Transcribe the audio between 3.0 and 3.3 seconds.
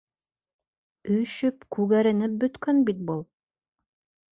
был!..